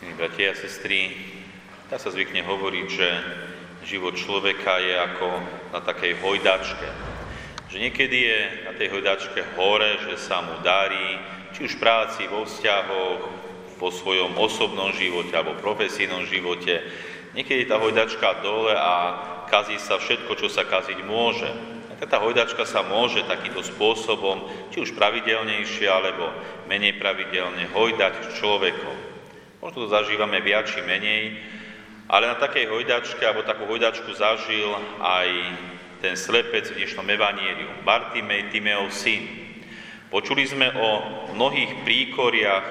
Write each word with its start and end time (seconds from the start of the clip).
Milí 0.00 0.14
bratia 0.16 0.52
a 0.52 0.58
sestry, 0.58 1.12
dá 1.92 2.00
sa 2.00 2.08
zvykne 2.08 2.40
hovoriť, 2.40 2.86
že 2.88 3.08
život 3.84 4.16
človeka 4.16 4.80
je 4.80 4.94
ako 4.96 5.28
na 5.76 5.80
takej 5.84 6.16
hojdačke. 6.20 6.88
Že 7.70 7.76
niekedy 7.84 8.18
je 8.18 8.38
na 8.66 8.72
tej 8.74 8.88
hojdačke 8.96 9.40
hore, 9.54 10.00
že 10.08 10.16
sa 10.16 10.40
mu 10.40 10.58
darí, 10.64 11.20
či 11.52 11.68
už 11.68 11.76
v 11.76 11.82
práci, 11.82 12.26
vo 12.26 12.48
vzťahoch, 12.48 13.20
vo 13.80 13.88
svojom 13.88 14.36
osobnom 14.36 14.92
živote 14.92 15.32
alebo 15.32 15.56
profesijnom 15.56 16.28
živote. 16.28 16.84
Niekedy 17.32 17.64
tá 17.70 17.80
hojdačka 17.80 18.44
dole 18.44 18.76
a 18.76 18.94
kazí 19.48 19.80
sa 19.80 19.96
všetko, 19.96 20.36
čo 20.36 20.48
sa 20.52 20.68
kaziť 20.68 21.00
môže. 21.06 21.48
A 22.00 22.08
tá 22.08 22.16
hojdačka 22.16 22.64
sa 22.64 22.80
môže 22.80 23.20
takýmto 23.28 23.60
spôsobom, 23.60 24.48
či 24.72 24.80
už 24.80 24.96
pravidelnejšie 24.96 25.84
alebo 25.84 26.32
menej 26.64 26.96
pravidelne, 26.96 27.68
hojdať 27.76 28.40
človekom. 28.40 29.19
Možno 29.60 29.84
to 29.84 29.92
zažívame 29.92 30.40
viac 30.40 30.72
či 30.72 30.80
menej, 30.80 31.36
ale 32.08 32.32
na 32.32 32.36
takej 32.40 32.72
hojdačke, 32.72 33.20
alebo 33.20 33.44
takú 33.44 33.68
hojdačku 33.68 34.08
zažil 34.16 34.72
aj 35.04 35.28
ten 36.00 36.16
slepec 36.16 36.72
v 36.72 36.80
dnešnom 36.80 37.04
evaníliu, 37.04 37.68
Bartimej, 37.84 38.48
Timeov 38.48 38.88
syn. 38.88 39.28
Počuli 40.08 40.48
sme 40.48 40.72
o 40.80 40.88
mnohých 41.36 41.84
príkoriach, 41.84 42.66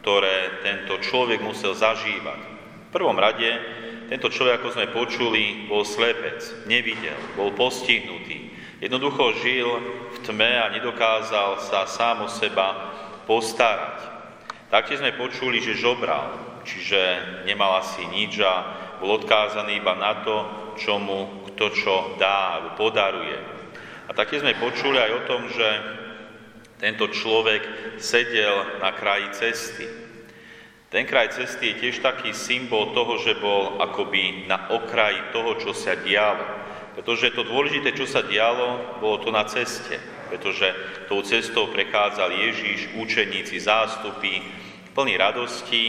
ktoré 0.00 0.64
tento 0.64 0.96
človek 1.04 1.44
musel 1.44 1.76
zažívať. 1.76 2.40
V 2.88 2.90
prvom 2.96 3.20
rade, 3.20 3.60
tento 4.08 4.32
človek, 4.32 4.64
ako 4.64 4.80
sme 4.80 4.96
počuli, 4.96 5.68
bol 5.68 5.84
slepec, 5.84 6.40
nevidel, 6.64 7.20
bol 7.36 7.52
postihnutý. 7.52 8.48
Jednoducho 8.80 9.44
žil 9.44 9.68
v 10.08 10.18
tme 10.24 10.56
a 10.56 10.72
nedokázal 10.72 11.60
sa 11.60 11.84
sám 11.84 12.24
o 12.24 12.32
seba 12.32 12.96
postarať. 13.28 14.13
Taktiež 14.74 15.06
sme 15.06 15.14
počuli, 15.14 15.62
že 15.62 15.78
žobral, 15.78 16.34
čiže 16.66 16.98
nemal 17.46 17.78
asi 17.78 18.02
nič 18.10 18.42
a 18.42 18.74
bol 18.98 19.22
odkázaný 19.22 19.78
iba 19.78 19.94
na 19.94 20.26
to, 20.26 20.36
čo 20.74 20.98
mu 20.98 21.46
kto 21.54 21.70
čo 21.70 21.94
dá 22.18 22.58
alebo 22.58 22.74
podaruje. 22.74 23.38
A 24.10 24.10
také 24.10 24.42
sme 24.42 24.58
počuli 24.58 24.98
aj 24.98 25.10
o 25.14 25.24
tom, 25.30 25.46
že 25.46 25.68
tento 26.82 27.06
človek 27.06 27.62
sedel 28.02 28.82
na 28.82 28.90
kraji 28.90 29.30
cesty. 29.38 29.86
Ten 30.90 31.06
kraj 31.06 31.38
cesty 31.38 31.70
je 31.70 31.78
tiež 31.78 32.02
taký 32.02 32.34
symbol 32.34 32.90
toho, 32.98 33.14
že 33.22 33.38
bol 33.38 33.78
akoby 33.78 34.50
na 34.50 34.74
okraji 34.74 35.30
toho, 35.30 35.54
čo 35.54 35.70
sa 35.70 35.94
dialo. 35.94 36.42
Pretože 36.98 37.30
to 37.30 37.46
dôležité, 37.46 37.94
čo 37.94 38.10
sa 38.10 38.26
dialo, 38.26 38.98
bolo 38.98 39.22
to 39.22 39.30
na 39.30 39.46
ceste. 39.46 40.02
Pretože 40.34 40.74
tou 41.06 41.22
cestou 41.22 41.70
prechádzal 41.70 42.30
Ježíš, 42.34 42.90
učeníci, 42.98 43.54
zástupy, 43.62 44.63
plní 44.94 45.18
radosti, 45.18 45.82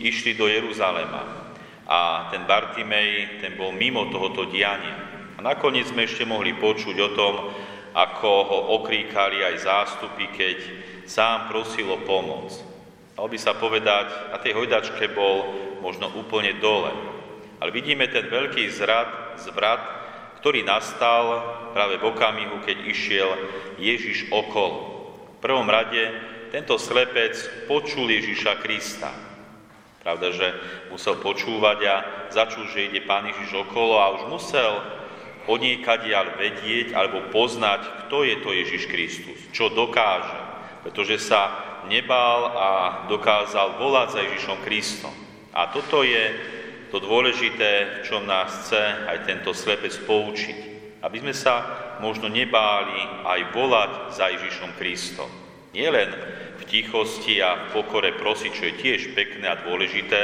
išli 0.00 0.38
do 0.38 0.46
Jeruzalema. 0.46 1.42
A 1.86 2.30
ten 2.30 2.46
Bartimej, 2.46 3.42
ten 3.42 3.58
bol 3.58 3.74
mimo 3.74 4.08
tohoto 4.08 4.46
diania. 4.46 5.26
A 5.36 5.42
nakoniec 5.42 5.90
sme 5.90 6.06
ešte 6.06 6.22
mohli 6.22 6.54
počuť 6.54 6.96
o 7.02 7.10
tom, 7.18 7.34
ako 7.92 8.30
ho 8.48 8.58
okríkali 8.80 9.44
aj 9.44 9.54
zástupy, 9.66 10.30
keď 10.32 10.56
sám 11.04 11.50
prosil 11.52 11.90
o 11.92 11.98
pomoc. 12.06 12.54
Dalo 13.12 13.28
by 13.28 13.38
sa 13.38 13.52
povedať, 13.52 14.32
na 14.32 14.38
tej 14.40 14.56
hojdačke 14.56 15.12
bol 15.12 15.44
možno 15.84 16.08
úplne 16.16 16.56
dole. 16.56 16.94
Ale 17.60 17.74
vidíme 17.74 18.08
ten 18.08 18.26
veľký 18.30 18.64
zrad, 18.72 19.36
zvrat, 19.42 19.82
ktorý 20.40 20.64
nastal 20.66 21.44
práve 21.76 22.00
v 22.00 22.08
okamihu, 22.08 22.64
keď 22.64 22.76
išiel 22.88 23.30
Ježiš 23.78 24.32
okolo. 24.32 24.78
V 25.38 25.38
prvom 25.38 25.68
rade 25.68 26.02
tento 26.52 26.76
slepec 26.76 27.32
počul 27.64 28.12
Ježiša 28.12 28.60
Krista. 28.60 29.08
Pravda, 30.04 30.36
že 30.36 30.48
musel 30.92 31.16
počúvať 31.16 31.78
a 31.88 31.96
začul, 32.28 32.68
že 32.68 32.92
ide 32.92 33.00
Pán 33.08 33.24
Ježiš 33.24 33.64
okolo 33.64 33.96
a 33.96 34.12
už 34.20 34.28
musel 34.28 34.84
odiekadiaľ 35.48 36.36
vedieť 36.36 36.92
alebo 36.92 37.32
poznať, 37.32 38.04
kto 38.04 38.28
je 38.28 38.36
to 38.44 38.50
Ježiš 38.52 38.84
Kristus, 38.92 39.40
čo 39.56 39.72
dokáže, 39.72 40.36
pretože 40.84 41.24
sa 41.24 41.56
nebál 41.88 42.52
a 42.52 42.70
dokázal 43.08 43.80
volať 43.80 44.08
za 44.12 44.20
Ježišom 44.20 44.58
Kristom. 44.60 45.14
A 45.56 45.72
toto 45.72 46.04
je 46.04 46.36
to 46.92 47.00
dôležité, 47.00 48.04
čo 48.04 48.20
nás 48.20 48.68
chce 48.68 49.08
aj 49.08 49.24
tento 49.24 49.56
slepec 49.56 49.96
poučiť. 50.04 50.58
Aby 51.00 51.24
sme 51.24 51.34
sa 51.34 51.64
možno 51.98 52.28
nebáli 52.28 53.24
aj 53.24 53.40
volať 53.56 53.90
za 54.12 54.28
Ježišom 54.30 54.76
Kristom. 54.76 55.42
Nie 55.72 55.88
len 55.88 56.12
v 56.60 56.62
tichosti 56.68 57.40
a 57.40 57.68
v 57.68 57.80
pokore 57.80 58.12
prosiť, 58.12 58.50
čo 58.52 58.64
je 58.68 58.74
tiež 58.76 59.00
pekné 59.16 59.48
a 59.48 59.60
dôležité, 59.64 60.22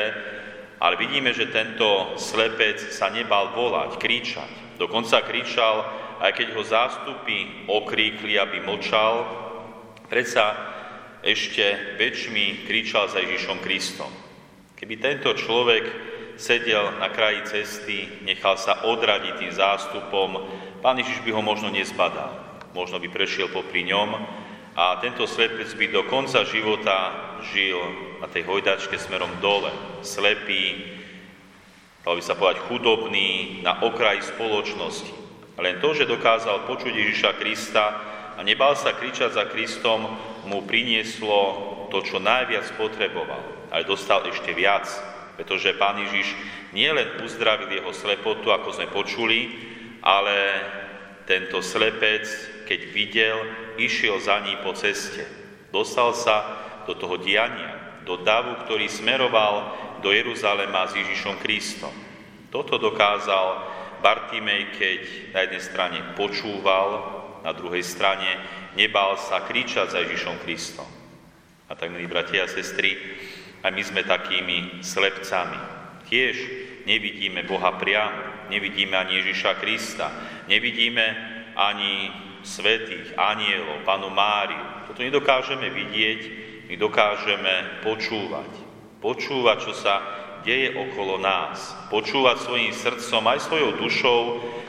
ale 0.79 0.95
vidíme, 1.01 1.33
že 1.33 1.51
tento 1.51 2.15
slepec 2.21 2.79
sa 2.93 3.11
nebal 3.11 3.57
volať, 3.57 3.99
kričať. 3.99 4.79
Dokonca 4.79 5.25
kričal, 5.27 5.83
aj 6.23 6.33
keď 6.37 6.49
ho 6.55 6.63
zástupy 6.63 7.67
okríkli, 7.67 8.39
aby 8.39 8.63
močal, 8.63 9.27
predsa 10.07 10.55
ešte 11.25 11.99
väčšmi 11.99 12.69
kričal 12.69 13.11
za 13.11 13.19
Ježišom 13.19 13.59
Kristom. 13.59 14.13
Keby 14.79 14.95
tento 15.03 15.35
človek 15.35 15.83
sedel 16.39 16.95
na 17.03 17.11
kraji 17.11 17.43
cesty, 17.51 18.23
nechal 18.23 18.55
sa 18.55 18.87
odradiť 18.87 19.35
tým 19.43 19.53
zástupom, 19.53 20.47
pán 20.79 21.03
Ježiš 21.03 21.27
by 21.27 21.35
ho 21.35 21.43
možno 21.43 21.75
nezbadal. 21.75 22.31
Možno 22.71 23.03
by 23.03 23.11
prešiel 23.11 23.51
popri 23.51 23.83
ňom, 23.83 24.15
a 24.79 25.03
tento 25.03 25.27
slepec 25.27 25.67
by 25.75 25.91
do 25.91 26.07
konca 26.07 26.47
života 26.47 27.11
žil 27.51 27.83
na 28.23 28.31
tej 28.31 28.47
hojdačke 28.47 28.95
smerom 28.95 29.43
dole, 29.43 29.75
slepý, 30.07 30.95
dalo 32.07 32.15
by 32.15 32.23
sa 32.23 32.39
povedať 32.39 32.63
chudobný, 32.71 33.59
na 33.67 33.83
okraji 33.83 34.23
spoločnosti. 34.23 35.11
Len 35.59 35.83
to, 35.83 35.91
že 35.99 36.07
dokázal 36.07 36.71
počuť 36.71 36.95
Ježiša 36.95 37.43
Krista 37.43 37.85
a 38.39 38.41
nebal 38.47 38.79
sa 38.79 38.95
kričať 38.95 39.35
za 39.35 39.51
Kristom, 39.51 40.15
mu 40.47 40.63
prinieslo 40.63 41.59
to, 41.91 41.99
čo 42.07 42.23
najviac 42.23 42.71
potreboval. 42.79 43.75
Ale 43.75 43.83
dostal 43.83 44.23
ešte 44.31 44.55
viac, 44.55 44.87
pretože 45.35 45.75
Pán 45.75 45.99
Ježiš 46.07 46.39
nielen 46.71 47.19
uzdravil 47.27 47.75
jeho 47.75 47.91
slepotu, 47.91 48.55
ako 48.55 48.79
sme 48.79 48.87
počuli, 48.95 49.59
ale 50.07 50.63
tento 51.27 51.59
slepec, 51.59 52.25
keď 52.69 52.81
videl, 52.93 53.39
išiel 53.81 54.21
za 54.21 54.45
ní 54.45 54.61
po 54.61 54.77
ceste. 54.77 55.25
Dostal 55.73 56.13
sa 56.13 56.37
do 56.85 56.93
toho 56.93 57.17
diania, 57.17 58.05
do 58.05 58.21
davu, 58.21 58.61
ktorý 58.69 58.85
smeroval 58.93 59.73
do 60.05 60.13
Jeruzalema 60.13 60.85
s 60.85 60.93
Ježišom 61.01 61.41
Kristom. 61.41 61.93
Toto 62.53 62.77
dokázal 62.77 63.65
Bartimej, 64.05 64.77
keď 64.77 65.01
na 65.33 65.41
jednej 65.49 65.63
strane 65.65 65.99
počúval, 66.13 66.89
na 67.41 67.57
druhej 67.57 67.81
strane 67.81 68.37
nebal 68.77 69.17
sa 69.17 69.49
kričať 69.49 69.97
za 69.97 69.99
Ježišom 70.05 70.37
Kristom. 70.45 70.87
A 71.69 71.73
tak, 71.73 71.89
milí 71.93 72.09
bratia 72.09 72.45
a 72.45 72.53
sestry, 72.53 72.97
aj 73.65 73.73
my 73.73 73.83
sme 73.85 74.03
takými 74.05 74.85
slepcami. 74.85 75.61
Tiež 76.09 76.37
nevidíme 76.89 77.45
Boha 77.45 77.77
priamo, 77.77 78.49
nevidíme 78.49 78.97
ani 78.97 79.21
Ježiša 79.21 79.61
Krista, 79.61 80.09
nevidíme 80.49 81.05
ani 81.53 82.28
svetých, 82.49 83.13
anielov, 83.21 83.85
panu 83.85 84.09
Máriu. 84.09 84.89
Toto 84.89 85.05
nedokážeme 85.05 85.69
vidieť, 85.69 86.21
my 86.73 86.75
dokážeme 86.81 87.85
počúvať. 87.85 88.53
Počúvať, 89.05 89.57
čo 89.61 89.73
sa 89.77 89.95
deje 90.41 90.73
okolo 90.73 91.21
nás. 91.21 91.77
Počúvať 91.93 92.37
svojim 92.41 92.73
srdcom 92.73 93.23
aj 93.29 93.39
svojou 93.45 93.71
dušou, 93.77 94.21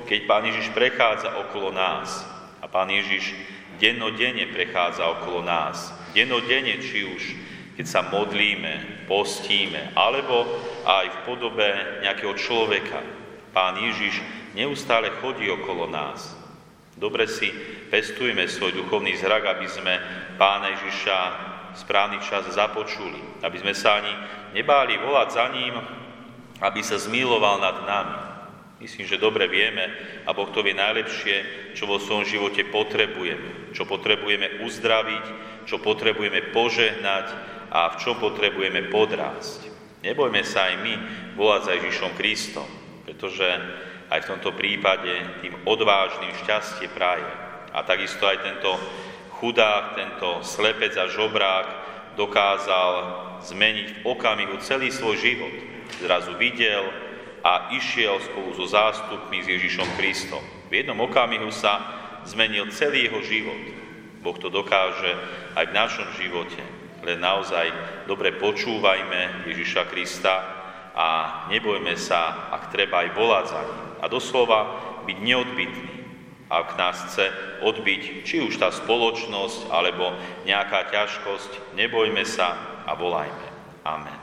keď 0.04 0.20
Pán 0.28 0.44
Ježiš 0.44 0.76
prechádza 0.76 1.40
okolo 1.48 1.72
nás. 1.72 2.28
A 2.60 2.68
Pán 2.68 2.92
Ježiš 2.92 3.32
dennodenne 3.80 4.52
prechádza 4.52 5.08
okolo 5.08 5.40
nás. 5.40 5.96
Dennodenne, 6.12 6.84
či 6.84 7.08
už 7.08 7.24
keď 7.80 7.88
sa 7.88 8.04
modlíme, 8.12 9.08
postíme, 9.08 9.96
alebo 9.96 10.44
aj 10.84 11.06
v 11.08 11.18
podobe 11.24 11.70
nejakého 12.04 12.36
človeka. 12.36 13.00
Pán 13.56 13.80
Ježiš 13.80 14.20
neustále 14.52 15.08
chodí 15.24 15.48
okolo 15.48 15.88
nás. 15.88 16.39
Dobre 17.00 17.32
si 17.32 17.48
pestujme 17.88 18.44
svoj 18.52 18.76
duchovný 18.76 19.16
zrak, 19.16 19.48
aby 19.56 19.68
sme 19.72 19.94
Pána 20.36 20.76
Ježiša 20.76 21.18
správny 21.80 22.20
čas 22.20 22.52
započuli, 22.52 23.40
aby 23.40 23.56
sme 23.56 23.72
sa 23.72 24.04
ani 24.04 24.12
nebáli 24.52 25.00
volať 25.00 25.28
za 25.32 25.46
ním, 25.48 25.80
aby 26.60 26.84
sa 26.84 27.00
zmiloval 27.00 27.64
nad 27.64 27.78
nami. 27.88 28.20
Myslím, 28.84 29.08
že 29.08 29.20
dobre 29.20 29.48
vieme, 29.48 29.92
a 30.28 30.32
Boh 30.36 30.52
to 30.52 30.60
vie 30.60 30.76
najlepšie, 30.76 31.72
čo 31.76 31.88
vo 31.88 32.00
svojom 32.00 32.28
živote 32.28 32.68
potrebujeme, 32.68 33.72
čo 33.76 33.88
potrebujeme 33.88 34.64
uzdraviť, 34.64 35.26
čo 35.68 35.80
potrebujeme 35.80 36.52
požehnať, 36.52 37.28
a 37.70 37.94
v 37.94 37.96
čom 38.02 38.18
potrebujeme 38.18 38.90
podrásť. 38.90 39.70
Nebojme 40.02 40.42
sa 40.42 40.74
aj 40.74 40.76
my 40.82 40.94
volať 41.38 41.62
za 41.64 41.72
Ježišom 41.78 42.12
Kristom, 42.18 42.66
pretože 43.06 43.46
aj 44.10 44.20
v 44.26 44.30
tomto 44.36 44.52
prípade 44.58 45.14
tým 45.46 45.54
odvážnym 45.70 46.34
šťastie 46.42 46.90
praje. 46.94 47.30
A 47.70 47.86
takisto 47.86 48.26
aj 48.26 48.42
tento 48.42 48.74
chudák, 49.38 49.94
tento 49.94 50.42
slepec 50.42 50.98
a 50.98 51.06
žobrák 51.06 51.68
dokázal 52.18 52.92
zmeniť 53.46 53.88
v 53.88 54.00
okamihu 54.04 54.58
celý 54.60 54.90
svoj 54.90 55.16
život. 55.22 55.54
Zrazu 56.02 56.36
videl 56.36 56.84
a 57.46 57.72
išiel 57.72 58.20
spolu 58.20 58.52
so 58.58 58.68
zástupmi 58.68 59.40
s 59.40 59.48
Ježišom 59.48 59.88
Kristom. 59.96 60.44
V 60.68 60.84
jednom 60.84 61.00
okamihu 61.00 61.54
sa 61.54 61.80
zmenil 62.28 62.68
celý 62.76 63.08
jeho 63.08 63.22
život. 63.24 63.64
Boh 64.20 64.36
to 64.36 64.52
dokáže 64.52 65.16
aj 65.56 65.72
v 65.72 65.76
našom 65.78 66.10
živote. 66.20 66.60
Len 67.00 67.24
naozaj 67.24 67.72
dobre 68.12 68.36
počúvajme 68.36 69.48
Ježiša 69.48 69.88
Krista 69.88 70.59
a 71.00 71.10
nebojme 71.48 71.96
sa, 71.96 72.52
ak 72.52 72.76
treba 72.76 73.08
aj 73.08 73.16
volať 73.16 73.46
za 73.48 73.62
ním. 73.64 73.84
A 74.04 74.06
doslova 74.12 74.60
byť 75.08 75.18
neodbitný. 75.24 75.96
Ak 76.52 76.76
nás 76.76 76.98
chce 77.08 77.32
odbiť 77.64 78.28
či 78.28 78.44
už 78.44 78.60
tá 78.60 78.74
spoločnosť 78.74 79.72
alebo 79.72 80.12
nejaká 80.44 80.92
ťažkosť, 80.92 81.78
nebojme 81.80 82.26
sa 82.28 82.58
a 82.84 82.92
volajme. 83.00 83.48
Amen. 83.88 84.19